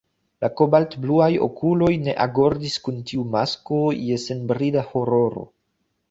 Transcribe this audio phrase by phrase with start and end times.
[0.43, 5.45] La kobaltbluaj okuloj ne agordis kun tiu masko je senbrida hororo.